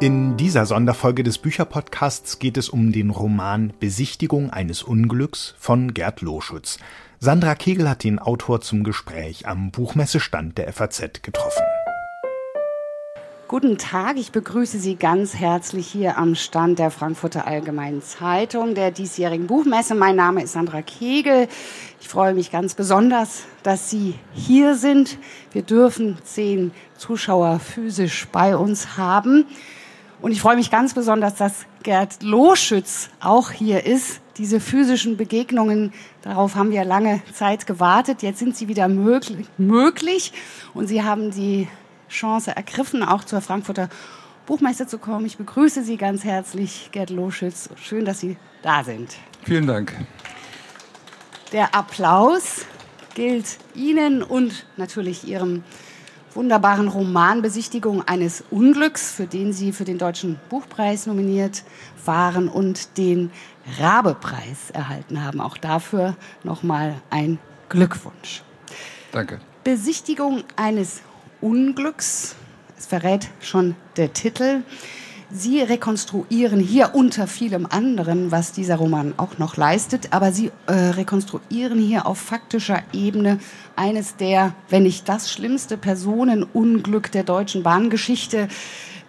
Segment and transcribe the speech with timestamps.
[0.00, 6.22] In dieser Sonderfolge des Bücherpodcasts geht es um den Roman Besichtigung eines Unglücks von Gerd
[6.22, 6.78] Loschütz.
[7.18, 11.62] Sandra Kegel hat den Autor zum Gespräch am Buchmessestand der FAZ getroffen.
[13.46, 18.92] Guten Tag, ich begrüße Sie ganz herzlich hier am Stand der Frankfurter Allgemeinen Zeitung der
[18.92, 19.94] diesjährigen Buchmesse.
[19.94, 21.46] Mein Name ist Sandra Kegel.
[22.00, 25.18] Ich freue mich ganz besonders, dass Sie hier sind.
[25.52, 29.44] Wir dürfen zehn Zuschauer physisch bei uns haben.
[30.22, 34.20] Und ich freue mich ganz besonders, dass Gerd Loschütz auch hier ist.
[34.36, 35.92] Diese physischen Begegnungen,
[36.22, 38.22] darauf haben wir lange Zeit gewartet.
[38.22, 40.32] Jetzt sind sie wieder möglich.
[40.74, 41.68] Und Sie haben die
[42.08, 43.88] Chance ergriffen, auch zur Frankfurter
[44.46, 45.24] Buchmesse zu kommen.
[45.26, 47.70] Ich begrüße Sie ganz herzlich, Gerd Loschütz.
[47.76, 49.16] Schön, dass Sie da sind.
[49.44, 49.96] Vielen Dank.
[51.52, 52.66] Der Applaus
[53.14, 55.64] gilt Ihnen und natürlich Ihrem
[56.34, 61.64] wunderbaren Roman Besichtigung eines Unglücks, für den Sie für den Deutschen Buchpreis nominiert
[62.04, 63.30] waren und den
[63.78, 65.40] Rabe-Preis erhalten haben.
[65.40, 68.42] Auch dafür nochmal ein Glückwunsch.
[69.12, 69.40] Danke.
[69.64, 71.02] Besichtigung eines
[71.40, 72.36] Unglücks,
[72.78, 74.62] es verrät schon der Titel.
[75.32, 80.72] Sie rekonstruieren hier unter vielem anderen, was dieser Roman auch noch leistet, aber Sie äh,
[80.72, 83.38] rekonstruieren hier auf faktischer Ebene
[83.76, 88.48] eines der, wenn nicht das schlimmste Personenunglück der deutschen Bahngeschichte.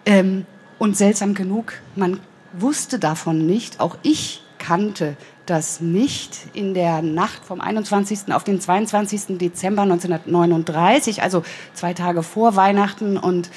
[0.06, 0.46] Ähm,
[0.78, 2.20] und seltsam genug, man
[2.52, 8.32] wusste davon nicht, auch ich kannte das nicht in der Nacht vom 21.
[8.32, 9.38] auf den 22.
[9.38, 11.42] Dezember 1939, also
[11.74, 13.50] zwei Tage vor Weihnachten und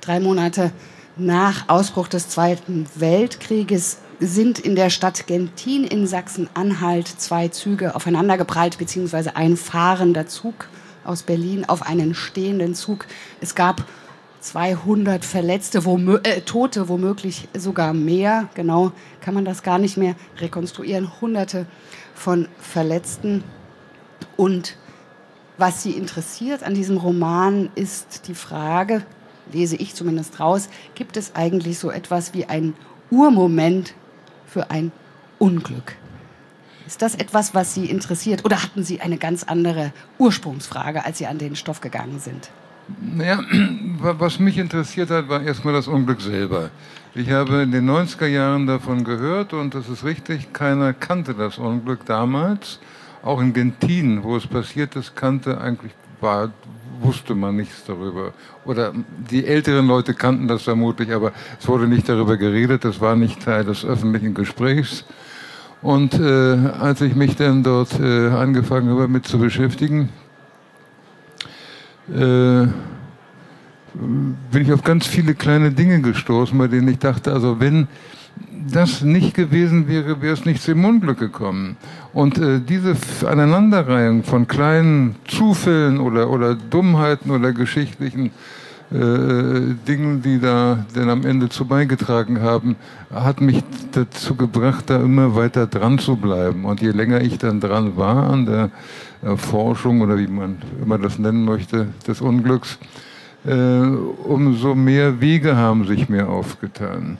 [0.00, 0.72] drei Monate
[1.18, 8.78] nach Ausbruch des Zweiten Weltkrieges sind in der Stadt Gentin in Sachsen-Anhalt zwei Züge aufeinandergeprallt,
[8.78, 10.68] beziehungsweise ein fahrender Zug
[11.04, 13.06] aus Berlin auf einen stehenden Zug.
[13.40, 13.84] Es gab
[14.40, 18.48] 200 Verletzte, womö äh, Tote, womöglich sogar mehr.
[18.54, 21.20] Genau kann man das gar nicht mehr rekonstruieren.
[21.20, 21.66] Hunderte
[22.14, 23.42] von Verletzten.
[24.36, 24.76] Und
[25.56, 29.04] was Sie interessiert an diesem Roman ist die Frage,
[29.52, 32.74] lese ich zumindest raus, gibt es eigentlich so etwas wie ein
[33.10, 33.94] Urmoment
[34.46, 34.92] für ein
[35.38, 35.96] Unglück?
[36.86, 41.26] Ist das etwas, was Sie interessiert oder hatten Sie eine ganz andere Ursprungsfrage, als Sie
[41.26, 42.50] an den Stoff gegangen sind?
[43.00, 43.40] Naja,
[44.00, 46.70] was mich interessiert hat, war erstmal das Unglück selber.
[47.14, 51.58] Ich habe in den 90er Jahren davon gehört und das ist richtig, keiner kannte das
[51.58, 52.78] Unglück damals.
[53.22, 56.50] Auch in Gentin, wo es passiert ist, kannte eigentlich, war,
[57.00, 58.32] wusste man nichts darüber.
[58.64, 58.92] Oder
[59.30, 63.42] die älteren Leute kannten das vermutlich, aber es wurde nicht darüber geredet, das war nicht
[63.42, 65.04] Teil des öffentlichen Gesprächs.
[65.80, 70.08] Und äh, als ich mich dann dort äh, angefangen habe, mit zu beschäftigen,
[72.10, 72.66] äh,
[73.94, 77.88] bin ich auf ganz viele kleine Dinge gestoßen, bei denen ich dachte, also wenn
[78.70, 81.76] das nicht gewesen wäre, wäre es nicht zum Unglück gekommen.
[82.12, 88.30] Und äh, diese Aneinanderreihung von kleinen Zufällen oder, oder Dummheiten oder geschichtlichen
[88.90, 92.76] äh, Dingen, die da denn am Ende zu beigetragen haben,
[93.12, 93.62] hat mich
[93.92, 96.64] dazu gebracht, da immer weiter dran zu bleiben.
[96.64, 98.70] Und je länger ich dann dran war an der
[99.22, 102.78] Erforschung oder wie man immer das nennen möchte, des Unglücks,
[103.44, 107.18] äh, umso mehr Wege haben sich mir aufgetan.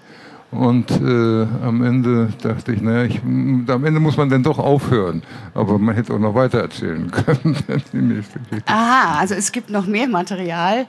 [0.50, 5.22] Und äh, am Ende dachte ich, naja, ich, am Ende muss man dann doch aufhören.
[5.53, 8.25] Aber man hätte auch noch weiter erzählen können.
[8.64, 10.87] Aha, also es gibt noch mehr Material,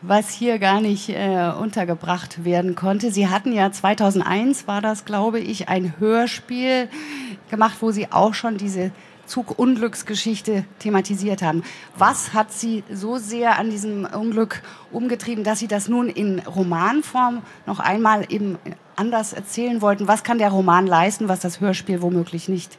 [0.00, 3.10] was hier gar nicht äh, untergebracht werden konnte.
[3.10, 6.88] Sie hatten ja 2001, war das, glaube ich, ein Hörspiel
[7.50, 8.92] gemacht, wo Sie auch schon diese
[9.26, 11.62] Zugunglücksgeschichte thematisiert haben.
[11.96, 17.42] Was hat Sie so sehr an diesem Unglück umgetrieben, dass Sie das nun in Romanform
[17.66, 18.58] noch einmal eben
[18.96, 20.08] anders erzählen wollten?
[20.08, 22.76] Was kann der Roman leisten, was das Hörspiel womöglich nicht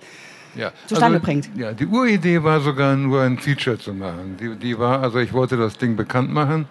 [0.55, 0.71] ja.
[0.87, 1.49] zustande also, bringt?
[1.55, 4.37] Ja, die Uridee war sogar nur ein Feature zu machen.
[4.39, 6.67] Die, die war, also ich wollte das Ding bekannt machen,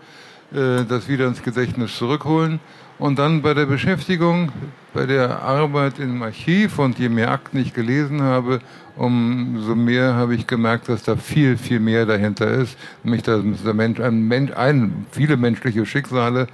[0.54, 2.60] äh, das wieder ins Gedächtnis zurückholen
[2.98, 4.52] und dann bei der Beschäftigung,
[4.94, 8.60] bei der Arbeit im Archiv und je mehr Akten ich gelesen habe,
[8.96, 12.76] umso mehr habe ich gemerkt, dass da viel, viel mehr dahinter ist.
[13.02, 16.46] Nämlich, dass der Mensch, ein Mensch, ein, viele menschliche Schicksale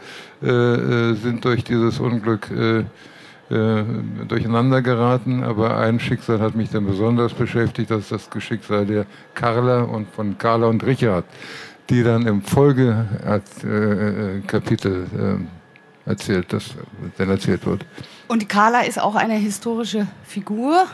[0.42, 2.84] äh, äh sind durch dieses Unglück äh,
[3.50, 3.84] äh,
[4.28, 5.42] durcheinander geraten.
[5.42, 10.08] Aber ein Schicksal hat mich dann besonders beschäftigt, das ist das Schicksal der Carla und
[10.14, 11.24] von Carla und Richard,
[11.90, 15.38] die dann im Folgekapitel äh, äh,
[16.04, 16.74] erzählt, das
[17.16, 17.86] dann erzählt wird.
[18.28, 20.86] Und Carla ist auch eine historische Figur?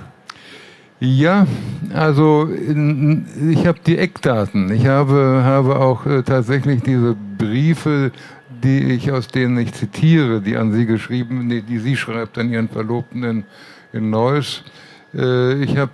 [1.01, 1.47] Ja,
[1.93, 4.73] also in, ich habe die Eckdaten.
[4.73, 8.13] Ich habe, habe auch äh, tatsächlich diese Briefe,
[8.63, 12.51] die ich, aus denen ich zitiere, die an sie geschrieben, die, die sie schreibt an
[12.51, 13.45] ihren Verlobten in,
[13.93, 14.63] in Neuss.
[15.15, 15.93] Äh, ich habe,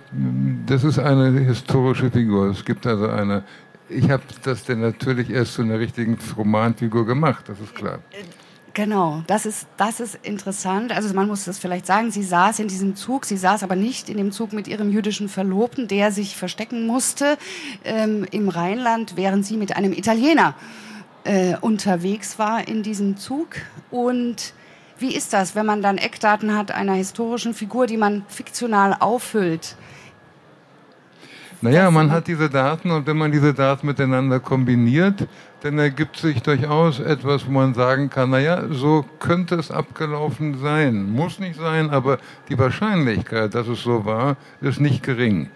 [0.65, 2.51] das ist eine historische Figur.
[2.51, 3.43] Es gibt also eine,
[3.91, 7.99] ich habe das denn natürlich erst zu einer richtigen Romanfigur gemacht, das ist klar.
[8.73, 10.93] Genau, das ist, das ist interessant.
[10.93, 14.09] Also man muss das vielleicht sagen, sie saß in diesem Zug, sie saß aber nicht
[14.09, 17.37] in dem Zug mit ihrem jüdischen Verlobten, der sich verstecken musste
[17.83, 20.55] ähm, im Rheinland, während sie mit einem Italiener
[21.25, 23.57] äh, unterwegs war in diesem Zug.
[23.89, 24.53] Und
[24.99, 29.75] wie ist das, wenn man dann Eckdaten hat einer historischen Figur, die man fiktional auffüllt?
[31.63, 35.27] Naja, man hat diese Daten und wenn man diese Daten miteinander kombiniert,
[35.61, 41.11] dann ergibt sich durchaus etwas, wo man sagen kann, naja, so könnte es abgelaufen sein.
[41.11, 42.17] Muss nicht sein, aber
[42.49, 45.51] die Wahrscheinlichkeit, dass es so war, ist nicht gering.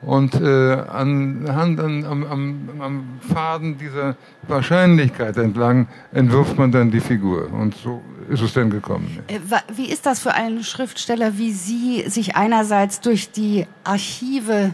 [0.00, 4.16] Und äh, anhand an, am, am, am Faden dieser
[4.48, 7.52] Wahrscheinlichkeit entlang entwirft man dann die Figur.
[7.52, 9.18] Und so ist es denn gekommen.
[9.28, 9.40] Äh,
[9.76, 14.70] wie ist das für einen Schriftsteller wie Sie, sich einerseits durch die Archive äh,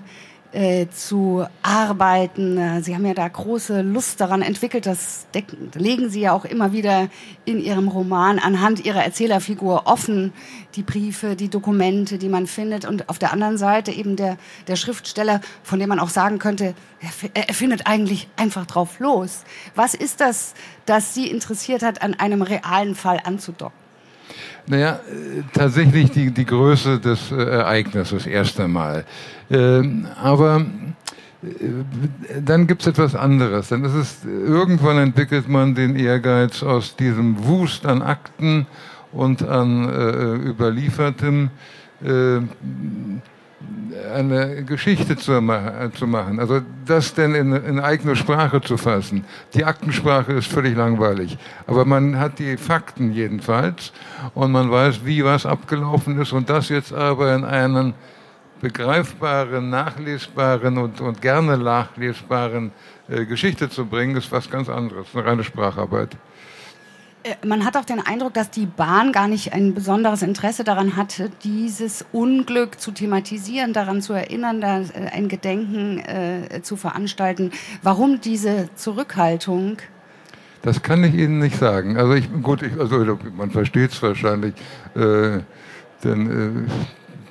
[0.90, 2.58] zu arbeiten.
[2.58, 4.86] Äh, Sie haben ja da große Lust daran entwickelt.
[4.86, 5.26] Das
[5.74, 7.08] legen Sie ja auch immer wieder
[7.44, 10.32] in Ihrem Roman anhand Ihrer Erzählerfigur offen.
[10.74, 12.84] Die Briefe, die Dokumente, die man findet.
[12.84, 16.74] Und auf der anderen Seite eben der, der Schriftsteller, von dem man auch sagen könnte,
[17.00, 19.44] er, er findet eigentlich einfach drauf los.
[19.74, 20.54] Was ist das,
[20.84, 23.85] das Sie interessiert hat, an einem realen Fall anzudocken?
[24.66, 29.04] Naja, äh, tatsächlich die, die Größe des äh, Ereignisses erst einmal.
[29.50, 30.66] Ähm, aber
[31.42, 33.68] äh, dann gibt es etwas anderes.
[33.68, 38.66] Dann ist es, irgendwann entwickelt man den Ehrgeiz aus diesem Wust an Akten
[39.12, 41.50] und an äh, Überliefertem
[42.04, 42.40] äh,
[44.14, 45.32] eine Geschichte zu,
[45.94, 46.40] zu, machen.
[46.40, 49.24] Also das denn in, in eigene Sprache zu fassen.
[49.54, 51.38] Die Aktensprache ist völlig langweilig.
[51.66, 53.92] Aber man hat die Fakten jedenfalls
[54.34, 57.94] und man weiß, wie was abgelaufen ist und das jetzt aber in einen
[58.60, 62.72] begreifbaren, nachlesbaren und, und gerne nachlesbaren
[63.08, 65.08] äh, Geschichte zu bringen, ist was ganz anderes.
[65.14, 66.16] Eine reine Spracharbeit.
[67.26, 70.96] Äh, man hat auch den Eindruck, dass die Bahn gar nicht ein besonderes Interesse daran
[70.96, 77.50] hatte, dieses Unglück zu thematisieren, daran zu erinnern, da äh, ein Gedenken äh, zu veranstalten.
[77.82, 79.78] Warum diese Zurückhaltung?
[80.62, 81.96] Das kann ich Ihnen nicht sagen.
[81.96, 84.54] Also ich, gut, ich, also man versteht es wahrscheinlich,
[84.94, 85.40] äh,
[86.02, 86.70] denn äh,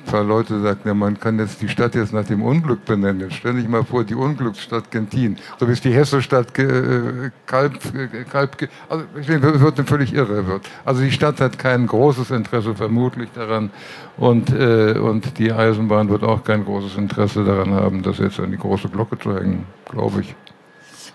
[0.06, 3.22] paar Leute sagten, ja, man kann jetzt die Stadt jetzt nach dem Unglück benennen.
[3.22, 5.38] Jetzt stell dich mal vor, die Unglücksstadt Gentin.
[5.60, 10.48] So wie es die Hessestadt äh, Kalb, äh, Kalb, also ich denke, wird völlig irre
[10.48, 10.70] wird.
[10.86, 13.72] Also die Stadt hat kein großes Interesse vermutlich daran
[14.18, 18.52] und, äh, und die Eisenbahn wird auch kein großes Interesse daran haben, das jetzt an
[18.52, 20.36] die große Glocke zu hängen, glaube ich.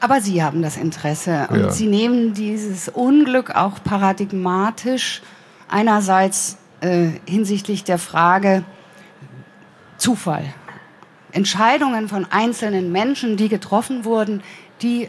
[0.01, 1.71] Aber Sie haben das Interesse und ja.
[1.71, 5.23] Sie nehmen dieses Unglück auch paradigmatisch
[5.69, 8.65] einerseits äh, hinsichtlich der Frage,
[10.01, 10.45] Zufall.
[11.33, 14.43] Entscheidungen von einzelnen Menschen, die getroffen wurden,
[14.83, 15.09] die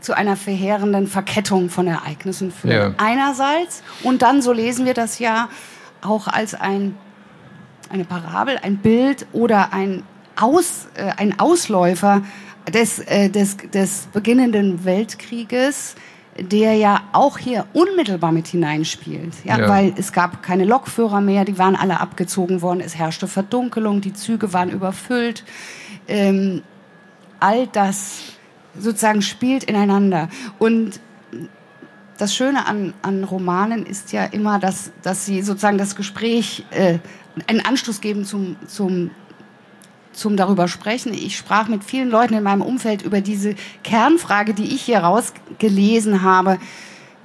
[0.00, 2.72] zu einer verheerenden Verkettung von Ereignissen führen.
[2.72, 2.94] Ja.
[2.98, 5.48] Einerseits und dann, so lesen wir das ja,
[6.00, 6.96] auch als ein,
[7.90, 10.02] eine Parabel, ein Bild oder ein,
[10.36, 12.22] Aus, äh, ein Ausläufer
[12.72, 15.96] des, äh, des, des beginnenden Weltkrieges,
[16.38, 19.34] der ja auch hier unmittelbar mit hineinspielt.
[19.44, 23.26] Ja, ja, Weil es gab keine Lokführer mehr, die waren alle abgezogen worden, es herrschte
[23.26, 25.44] Verdunkelung, die Züge waren überfüllt.
[26.06, 26.62] Ähm,
[27.40, 28.20] all das
[28.78, 30.28] sozusagen spielt ineinander.
[30.58, 31.00] Und
[32.18, 36.98] das Schöne an, an Romanen ist ja immer, dass, dass sie sozusagen das Gespräch äh,
[37.46, 39.10] einen Anstoß geben zum, zum
[40.12, 41.12] zum darüber sprechen.
[41.14, 46.22] Ich sprach mit vielen Leuten in meinem Umfeld über diese Kernfrage, die ich hier rausgelesen
[46.22, 46.58] habe.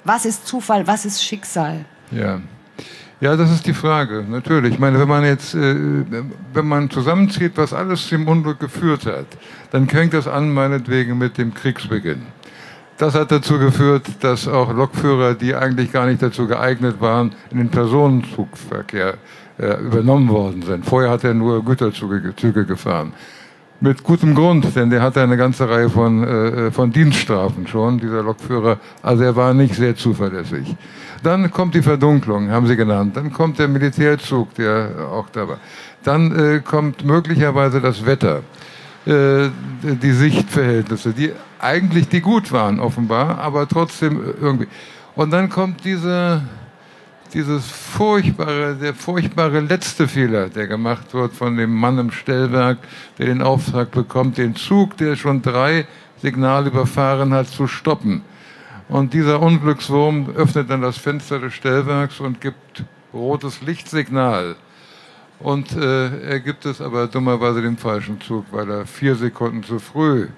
[0.04, 0.88] Was ist Zufall?
[0.88, 1.86] Was ist Schicksal?
[2.12, 2.42] Ja.
[3.22, 4.74] Ja, das ist die Frage, natürlich.
[4.74, 5.75] Ich meine, wenn man jetzt, äh,
[6.54, 9.28] wenn man zusammenzieht, was alles zum Unglück geführt hat,
[9.72, 12.24] dann fängt das an, meinetwegen, mit dem Kriegsbeginn.
[12.98, 17.58] Das hat dazu geführt, dass auch Lokführer, die eigentlich gar nicht dazu geeignet waren, in
[17.58, 19.16] den Personenzugverkehr
[19.58, 20.86] äh, übernommen worden sind.
[20.86, 23.14] Vorher hat er nur Güterzüge Züge gefahren.
[23.80, 28.24] Mit gutem Grund, denn der hatte eine ganze Reihe von, äh, von Dienststrafen schon, dieser
[28.24, 28.78] Lokführer.
[29.02, 30.76] Also er war nicht sehr zuverlässig.
[31.22, 33.18] Dann kommt die Verdunklung, haben sie genannt.
[33.18, 35.58] Dann kommt der Militärzug, der auch da war.
[36.04, 38.42] Dann äh, kommt möglicherweise das Wetter,
[39.05, 39.50] äh,
[39.81, 44.67] die Sichtverhältnisse, die eigentlich die gut waren offenbar, aber trotzdem irgendwie.
[45.15, 46.41] Und dann kommt diese
[47.33, 52.77] dieses furchtbare, der furchtbare letzte Fehler, der gemacht wird von dem Mann im Stellwerk,
[53.17, 55.88] der den Auftrag bekommt, den Zug, der schon drei
[56.22, 58.22] Signale überfahren hat, zu stoppen.
[58.88, 62.83] Und dieser Unglückswurm öffnet dann das Fenster des Stellwerks und gibt
[63.13, 64.55] rotes Lichtsignal.
[65.44, 69.78] Und äh, er gibt es aber dummerweise den falschen Zug, weil er vier Sekunden zu
[69.78, 70.30] früh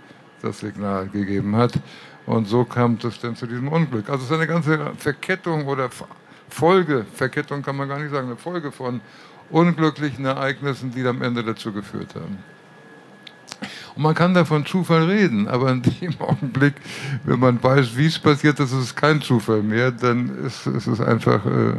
[0.41, 1.73] das Signal gegeben hat.
[2.25, 4.09] Und so kam es dann zu diesem Unglück.
[4.09, 5.89] Also es ist eine ganze Verkettung oder
[6.49, 8.99] Folge, Verkettung kann man gar nicht sagen, eine Folge von
[9.51, 12.39] unglücklichen Ereignissen, die am Ende dazu geführt haben.
[13.95, 16.73] Und man kann da von Zufall reden, aber in dem Augenblick,
[17.25, 20.87] wenn man weiß, wie es passiert ist, ist es kein Zufall mehr, dann ist, ist
[20.87, 21.75] es einfach äh,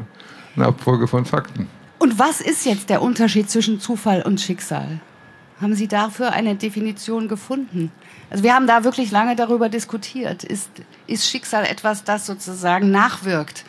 [0.55, 1.69] eine Abfolge von Fakten.
[1.99, 5.01] Und was ist jetzt der Unterschied zwischen Zufall und Schicksal?
[5.61, 7.91] Haben Sie dafür eine Definition gefunden?
[8.29, 10.45] Also wir haben da wirklich lange darüber diskutiert.
[10.45, 10.71] Ist,
[11.07, 13.65] ist Schicksal etwas, das sozusagen nachwirkt?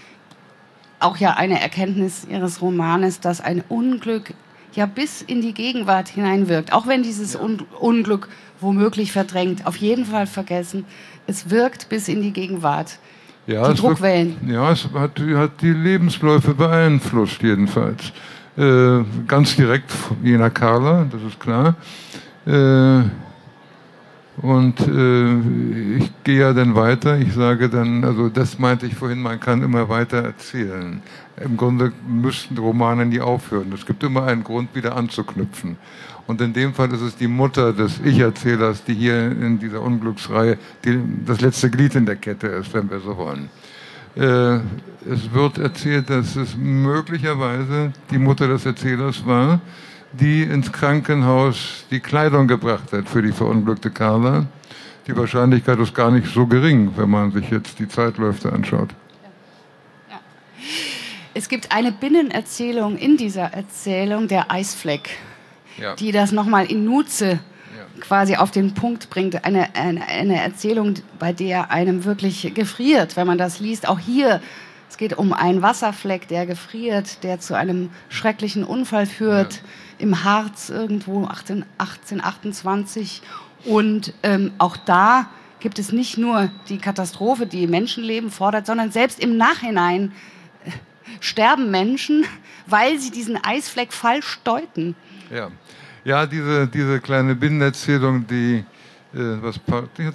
[0.99, 4.33] Auch ja eine Erkenntnis Ihres Romanes, dass ein Unglück
[4.73, 6.73] ja bis in die Gegenwart hineinwirkt.
[6.73, 8.27] Auch wenn dieses Un Unglück
[8.59, 10.85] womöglich verdrängt, auf jeden Fall vergessen.
[11.25, 12.99] Es wirkt bis in die Gegenwart.
[13.47, 14.35] Ja, die Druckwellen.
[14.41, 18.11] Wird, ja, es hat, hat, die Lebensläufe beeinflusst jedenfalls.
[18.57, 21.75] Äh, ganz direkt jener Carla, das ist klar.
[22.45, 23.03] Äh,
[24.41, 27.17] und äh, ich gehe ja dann weiter.
[27.17, 31.01] Ich sage dann, also das meinte ich vorhin, man kann immer weiter erzählen.
[31.39, 33.71] Im Grunde müssten Romane nie aufhören.
[33.73, 35.77] Es gibt immer einen Grund, wieder anzuknüpfen.
[36.25, 40.57] Und in dem Fall ist es die Mutter des Ich-Erzählers, die hier in dieser Unglücksreihe
[40.83, 43.49] die, das letzte Glied in der Kette ist, wenn wir so wollen.
[44.15, 44.59] Äh,
[45.09, 49.61] es wird erzählt, dass es möglicherweise die Mutter des Erzählers war,
[50.11, 54.47] die ins Krankenhaus die Kleidung gebracht hat für die verunglückte Carla.
[55.05, 58.89] Die Wahrscheinlichkeit ist gar nicht so gering, wenn man sich jetzt die Zeitläufe anschaut.
[60.09, 60.19] Ja.
[61.37, 65.09] Es gibt eine Binnenerzählung in dieser Erzählung, der Eisfleck,
[65.77, 65.95] ja.
[65.95, 67.39] die das nochmal in Nutze
[67.99, 69.45] quasi auf den Punkt bringt.
[69.45, 73.87] Eine, eine, eine Erzählung, bei der einem wirklich gefriert, wenn man das liest.
[73.87, 74.41] Auch hier
[74.89, 79.55] es geht um einen Wasserfleck, der gefriert, der zu einem schrecklichen Unfall führt.
[79.55, 79.61] Ja
[79.97, 83.21] im Harz irgendwo 18, 1828.
[83.65, 85.29] Und ähm, auch da
[85.59, 90.11] gibt es nicht nur die Katastrophe, die Menschenleben fordert, sondern selbst im Nachhinein
[91.19, 92.25] sterben Menschen,
[92.65, 94.95] weil sie diesen Eisfleck falsch deuten.
[95.31, 95.49] Ja,
[96.03, 98.63] ja diese, diese kleine Binnenerzählung, die,
[99.13, 99.59] äh, was,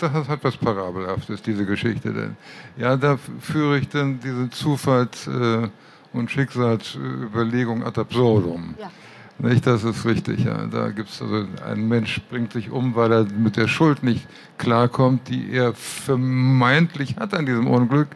[0.00, 2.12] das hat was Parabelhaftes, diese Geschichte.
[2.12, 2.36] Denn.
[2.76, 5.68] Ja, da führe ich dann diese Zufalls- äh,
[6.12, 8.74] und Schicksalsüberlegung ad absurdum.
[8.78, 8.90] Ja.
[9.38, 10.66] Nicht, das ist richtig, ja.
[10.66, 14.26] Da gibt's also, ein Mensch bringt sich um, weil er mit der Schuld nicht
[14.58, 18.08] klarkommt, die er vermeintlich hat an diesem Unglück.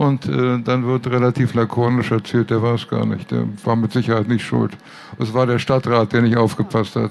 [0.00, 3.30] Und äh, dann wird relativ lakonisch erzählt, der war es gar nicht.
[3.30, 4.72] Der war mit Sicherheit nicht schuld.
[5.18, 7.10] Es war der Stadtrat, der nicht aufgepasst hat.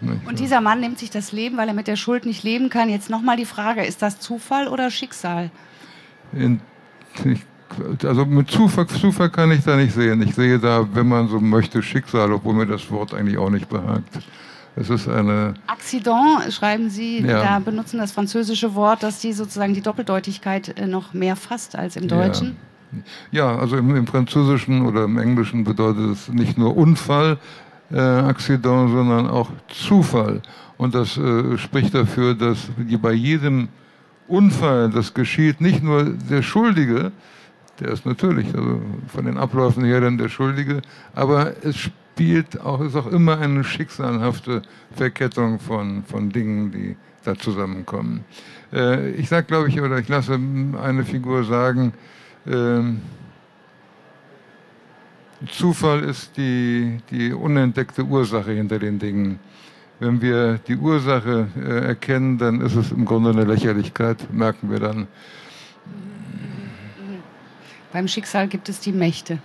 [0.00, 0.14] Genau.
[0.26, 2.88] Und dieser Mann nimmt sich das Leben, weil er mit der Schuld nicht leben kann.
[2.88, 5.50] Jetzt nochmal die Frage, ist das Zufall oder Schicksal?
[6.32, 6.60] In,
[7.22, 7.42] ich
[8.02, 10.22] also mit Zufall, Zufall kann ich da nicht sehen.
[10.22, 13.68] Ich sehe da, wenn man so möchte, Schicksal, obwohl mir das Wort eigentlich auch nicht
[13.68, 14.20] behagt.
[14.76, 15.54] Es ist eine.
[15.66, 17.42] Accident, schreiben Sie, ja.
[17.42, 21.96] da benutzen das französische Wort, dass die sozusagen die Doppeldeutigkeit äh, noch mehr fasst als
[21.96, 22.56] im Deutschen.
[23.30, 27.38] Ja, ja also im, im, Französischen oder im Englischen bedeutet es nicht nur Unfall,
[27.92, 30.42] äh, Accident, sondern auch Zufall.
[30.76, 32.68] Und das äh, spricht dafür, dass
[33.00, 33.68] bei jedem
[34.26, 37.12] Unfall, das geschieht, nicht nur der Schuldige,
[37.80, 40.82] der ist natürlich also von den Abläufen her dann der Schuldige,
[41.14, 44.62] aber es spielt auch, ist auch immer eine schicksalhafte
[44.92, 48.24] Verkettung von, von Dingen, die da zusammenkommen.
[48.72, 51.92] Äh, ich sage, glaube ich, oder ich lasse eine Figur sagen,
[52.46, 52.82] äh,
[55.50, 59.38] Zufall ist die, die unentdeckte Ursache hinter den Dingen.
[60.00, 64.80] Wenn wir die Ursache äh, erkennen, dann ist es im Grunde eine Lächerlichkeit, merken wir
[64.80, 65.06] dann.
[67.94, 69.38] Beim Schicksal gibt es die Mächte.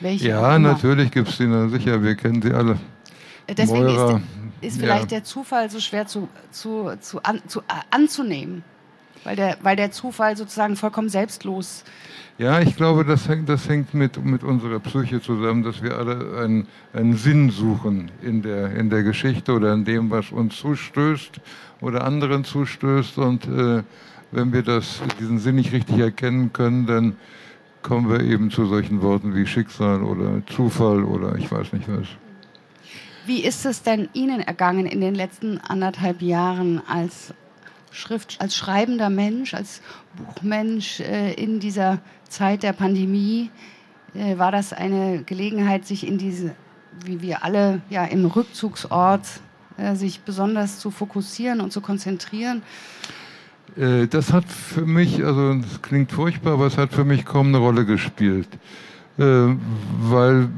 [0.00, 2.78] Welche ja, natürlich gibt es die, na sicher, wir kennen sie alle.
[3.48, 4.20] Deswegen Moira,
[4.60, 5.18] ist, ist, vielleicht ja.
[5.18, 8.62] der Zufall so schwer zu, zu, zu, an, zu, äh, anzunehmen,
[9.24, 11.84] weil der, weil der Zufall sozusagen vollkommen selbstlos
[12.38, 16.40] ja, ich glaube, das hängt, das hängt mit, mit unserer Psyche zusammen, dass wir alle
[16.42, 21.40] einen, einen Sinn suchen in der, in der Geschichte oder in dem, was uns zustößt
[21.82, 23.18] oder anderen zustößt.
[23.18, 23.82] Und äh,
[24.32, 27.16] wenn wir das, diesen Sinn nicht richtig erkennen können, dann
[27.82, 32.06] kommen wir eben zu solchen Worten wie Schicksal oder Zufall oder ich weiß nicht was.
[33.26, 37.34] Wie ist es denn Ihnen ergangen in den letzten anderthalb Jahren als
[37.92, 39.80] Schrift, als schreibender Mensch, als
[40.16, 43.50] Buchmensch äh, in dieser Zeit der Pandemie?
[44.14, 46.54] Äh, war das eine Gelegenheit, sich in diese,
[47.04, 49.26] wie wir alle ja im Rückzugsort,
[49.76, 52.62] äh, sich besonders zu fokussieren und zu konzentrieren?
[53.76, 57.48] Äh, das hat für mich, also das klingt furchtbar, aber es hat für mich kaum
[57.48, 58.48] eine Rolle gespielt.
[59.18, 59.56] Äh,
[60.00, 60.48] weil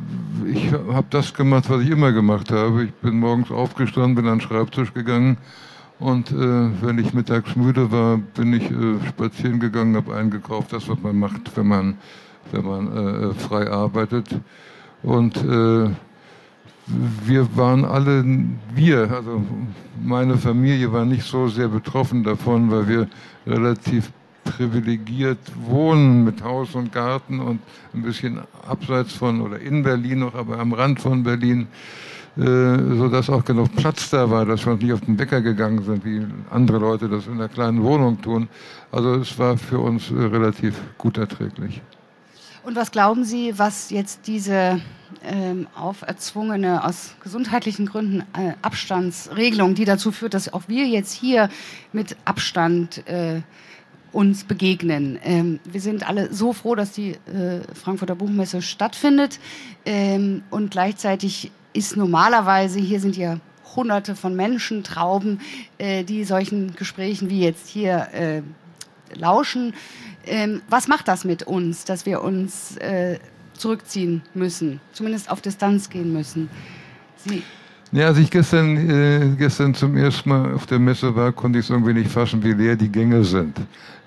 [0.46, 2.84] ich habe das gemacht, was ich immer gemacht habe.
[2.84, 5.38] Ich bin morgens aufgestanden, bin an den Schreibtisch gegangen
[5.98, 8.68] und äh, wenn ich mittags müde war, bin ich
[9.08, 11.98] spazieren gegangen, habe eingekauft, das was man macht, wenn man
[12.52, 14.28] wenn man frei arbeitet
[15.02, 15.42] und
[16.86, 18.24] wir waren alle,
[18.74, 19.42] wir, also
[20.02, 23.08] meine Familie war nicht so sehr betroffen davon, weil wir
[23.46, 24.10] relativ
[24.44, 27.60] privilegiert wohnen mit Haus und Garten und
[27.94, 31.66] ein bisschen abseits von oder in Berlin noch, aber am Rand von Berlin,
[32.36, 35.40] äh, so dass auch genug Platz da war, dass wir uns nicht auf den Bäcker
[35.40, 38.48] gegangen sind, wie andere Leute das in einer kleinen Wohnung tun.
[38.92, 41.80] Also es war für uns äh, relativ gut erträglich.
[42.64, 44.80] Und was glauben Sie, was jetzt diese
[45.22, 51.50] ähm, auferzwungene, aus gesundheitlichen Gründen äh, Abstandsregelung, die dazu führt, dass auch wir jetzt hier
[51.92, 53.42] mit Abstand äh,
[54.12, 55.18] uns begegnen.
[55.22, 59.40] Ähm, wir sind alle so froh, dass die äh, Frankfurter Buchmesse stattfindet.
[59.84, 63.40] Ähm, und gleichzeitig ist normalerweise, hier sind ja
[63.76, 65.40] hunderte von Menschen, Trauben,
[65.76, 68.42] äh, die solchen Gesprächen wie jetzt hier äh,
[69.14, 69.74] lauschen.
[70.26, 73.18] Ähm, was macht das mit uns, dass wir uns äh,
[73.54, 76.48] zurückziehen müssen, zumindest auf Distanz gehen müssen?
[77.16, 77.42] Sie
[77.94, 81.66] ja, als ich gestern, äh, gestern zum ersten Mal auf der Messe war, konnte ich
[81.66, 83.56] es irgendwie nicht fassen, wie leer die Gänge sind.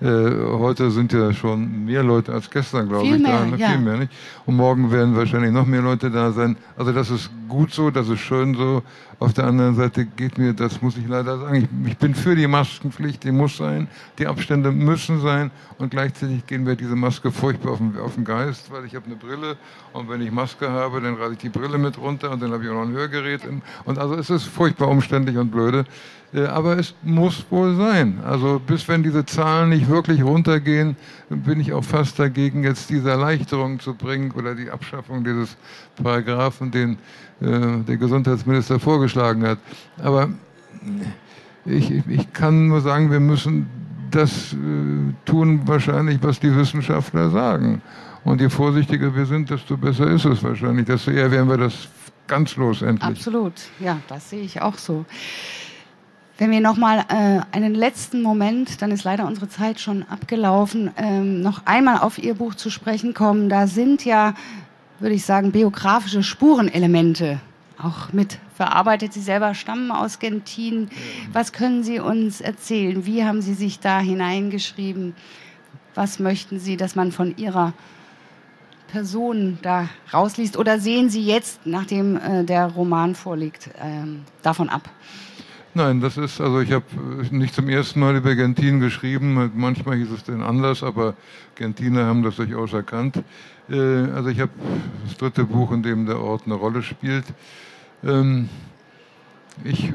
[0.02, 3.56] Äh, heute sind ja schon mehr Leute als gestern, glaube ich, mehr, da.
[3.56, 3.70] Ja.
[3.70, 4.12] Viel mehr, nicht?
[4.44, 6.58] Und morgen werden wahrscheinlich noch mehr Leute da sein.
[6.76, 8.82] Also das ist gut so, das ist schön so.
[9.18, 12.36] Auf der anderen Seite geht mir, das muss ich leider sagen, ich, ich bin für
[12.36, 13.88] die Maskenpflicht, die muss sein,
[14.18, 18.24] die Abstände müssen sein und gleichzeitig gehen wir diese Maske furchtbar auf den, auf den
[18.24, 19.56] Geist, weil ich habe eine Brille
[19.92, 22.62] und wenn ich Maske habe, dann rate ich die Brille mit runter und dann habe
[22.62, 23.44] ich auch noch ein Hörgerät.
[23.44, 25.84] Im, und also es ist furchtbar umständlich und blöde.
[26.32, 28.20] Äh, aber es muss wohl sein.
[28.24, 30.96] Also bis wenn diese Zahlen nicht wirklich runtergehen,
[31.30, 35.56] bin ich auch fast dagegen, jetzt diese Erleichterung zu bringen oder die Abschaffung dieses
[36.02, 36.98] Paragraphen, den
[37.40, 39.58] äh, der Gesundheitsminister vorgeschlagen hat.
[40.02, 40.28] Aber
[41.64, 43.68] ich, ich kann nur sagen, wir müssen
[44.10, 44.56] das äh,
[45.24, 47.82] tun wahrscheinlich, was die Wissenschaftler sagen.
[48.24, 50.86] Und je vorsichtiger wir sind, desto besser ist es wahrscheinlich.
[50.86, 51.88] Desto eher werden wir das
[52.26, 53.08] ganz los endlich.
[53.08, 55.04] Absolut, ja, das sehe ich auch so.
[56.40, 60.92] Wenn wir noch mal äh, einen letzten Moment, dann ist leider unsere Zeit schon abgelaufen,
[60.96, 63.48] ähm, noch einmal auf Ihr Buch zu sprechen kommen.
[63.48, 64.34] Da sind ja,
[65.00, 67.40] würde ich sagen, biografische Spurenelemente
[67.82, 69.14] auch mit verarbeitet.
[69.14, 70.90] Sie selber stammen aus Gentin.
[71.32, 73.04] Was können Sie uns erzählen?
[73.04, 75.16] Wie haben Sie sich da hineingeschrieben?
[75.96, 77.72] Was möchten Sie, dass man von Ihrer
[78.92, 80.56] Person da rausliest?
[80.56, 84.88] Oder sehen Sie jetzt, nachdem äh, der Roman vorliegt, ähm, davon ab?
[85.78, 86.84] Nein, das ist, also ich habe
[87.30, 91.14] nicht zum ersten Mal über Gentin geschrieben, manchmal hieß es denn anders, aber
[91.54, 93.22] Gentiner haben das durchaus erkannt.
[93.70, 94.50] Äh, also ich habe
[95.06, 97.26] das dritte Buch, in dem der Ort eine Rolle spielt.
[98.02, 98.48] Ähm,
[99.62, 99.92] ich äh,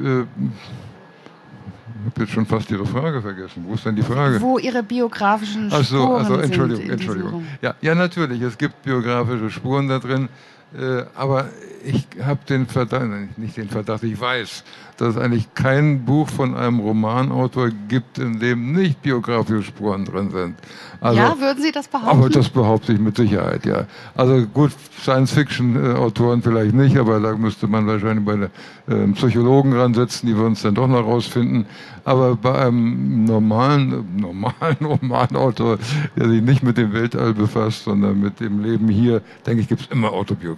[2.05, 3.65] habe jetzt schon fast Ihre Frage vergessen.
[3.67, 4.39] Wo ist denn die Frage?
[4.39, 7.45] Wo Ihre biografischen Spuren Ach so, also Entschuldigung, sind Entschuldigung.
[7.61, 10.29] Ja, ja, natürlich, es gibt biografische Spuren da drin.
[10.77, 11.49] Äh, aber
[11.83, 14.63] ich habe den Verdacht, nicht den Verdacht, ich weiß,
[14.97, 20.31] dass es eigentlich kein Buch von einem Romanautor gibt, in dem nicht biografische Spuren drin
[20.31, 20.55] sind.
[21.01, 22.17] Also, ja, würden Sie das behaupten?
[22.17, 23.85] Aber das behaupte ich mit Sicherheit, ja.
[24.15, 28.49] Also gut, Science-Fiction-Autoren vielleicht nicht, aber da müsste man wahrscheinlich bei
[28.93, 31.65] äh, Psychologen ransetzen, die wir uns dann doch noch rausfinden.
[32.05, 35.77] Aber bei einem normalen, normalen Romanautor,
[36.15, 39.81] der sich nicht mit dem Weltall befasst, sondern mit dem Leben hier, denke ich, gibt
[39.81, 40.11] es immer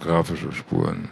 [0.06, 1.08] autobiografische Spuren.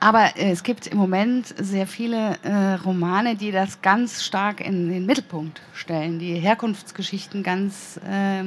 [0.00, 4.90] Aber äh, es gibt im Moment sehr viele äh, Romane, die das ganz stark in
[4.90, 8.42] den Mittelpunkt stellen, die Herkunftsgeschichten ganz äh,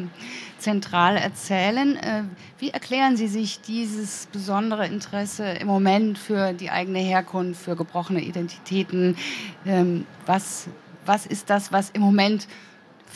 [0.58, 1.96] zentral erzählen.
[1.96, 2.24] Äh,
[2.60, 8.22] wie erklären Sie sich dieses besondere Interesse im Moment für die eigene Herkunft, für gebrochene
[8.22, 9.16] Identitäten?
[9.66, 10.68] Ähm, was,
[11.06, 12.50] was ist das, was im Moment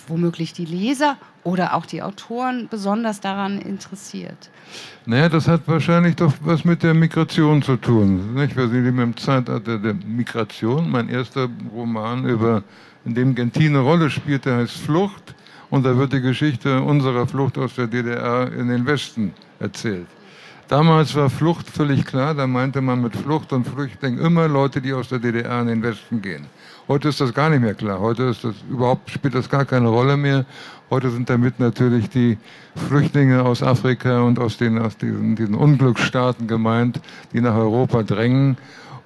[0.07, 4.49] womöglich die Leser oder auch die Autoren besonders daran interessiert?
[5.05, 8.33] Naja, das hat wahrscheinlich doch was mit der Migration zu tun.
[8.35, 8.55] Nicht?
[8.55, 10.89] Wir sind im Zeitalter der Migration.
[10.89, 12.63] Mein erster Roman, über,
[13.05, 15.35] in dem Gentin eine Rolle spielte, heißt Flucht.
[15.69, 20.07] Und da wird die Geschichte unserer Flucht aus der DDR in den Westen erzählt.
[20.67, 24.93] Damals war Flucht völlig klar, da meinte man mit Flucht und Flüchtling immer Leute, die
[24.93, 26.45] aus der DDR in den Westen gehen.
[26.89, 27.99] Heute ist das gar nicht mehr klar.
[27.99, 30.47] Heute ist das überhaupt spielt das gar keine Rolle mehr.
[30.89, 32.39] Heute sind damit natürlich die
[32.87, 36.99] Flüchtlinge aus Afrika und aus den aus diesen, diesen Unglücksstaaten gemeint,
[37.31, 38.57] die nach Europa drängen.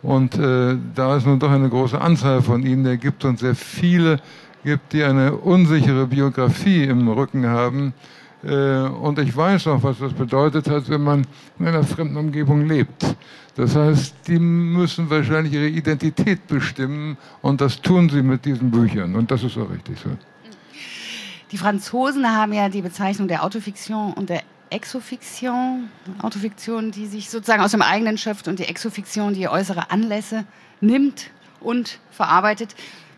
[0.01, 3.53] Und äh, da es nun doch eine große Anzahl von ihnen der gibt und sehr
[3.53, 4.21] viele
[4.63, 7.93] gibt, die eine unsichere Biografie im Rücken haben.
[8.43, 11.25] Äh, und ich weiß auch, was das bedeutet hat, wenn man
[11.60, 13.15] in einer fremden Umgebung lebt.
[13.56, 19.15] Das heißt, die müssen wahrscheinlich ihre Identität bestimmen und das tun sie mit diesen Büchern.
[19.15, 20.10] Und das ist auch richtig so.
[21.51, 27.62] Die Franzosen haben ja die Bezeichnung der Autofiktion und der Exofiktion, Autofiktion, die sich sozusagen
[27.62, 30.45] aus dem eigenen schöpft und die Exofiktion, die äußere Anlässe
[30.82, 31.29] nimmt
[31.60, 32.75] und verarbeitet.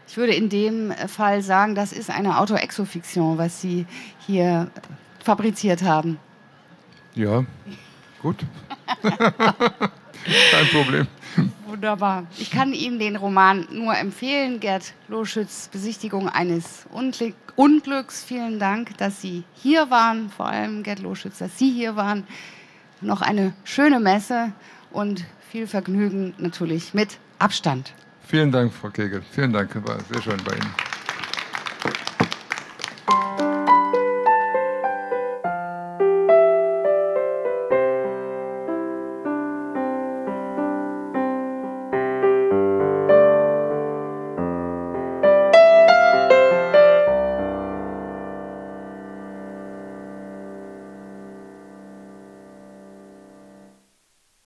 [0.07, 3.85] Ich würde in dem Fall sagen, das ist eine Autoexofiktion, was Sie
[4.19, 4.69] hier
[5.25, 6.19] fabriziert haben.
[7.15, 7.43] Ja,
[8.21, 8.37] gut.
[9.01, 11.07] Kein Problem.
[11.65, 12.25] Wunderbar.
[12.37, 14.59] Ich kann Ihnen den Roman nur empfehlen.
[14.59, 16.85] Gerd Loschütz, Besichtigung eines
[17.55, 18.23] Unglücks.
[18.23, 20.29] Vielen Dank, dass Sie hier waren.
[20.29, 22.25] Vor allem Gerd Loschütz, dass Sie hier waren.
[23.01, 24.53] Noch eine schöne Messe
[24.91, 27.93] und viel Vergnügen natürlich mit Abstand.
[28.25, 29.21] Vielen Dank, Frau Kegel.
[29.31, 29.75] Vielen Dank.
[29.85, 30.94] War sehr schön bei Ihnen.